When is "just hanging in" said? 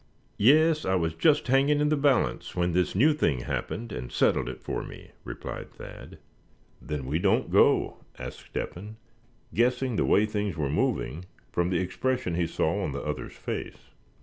1.13-1.89